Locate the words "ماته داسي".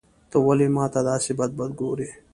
0.75-1.31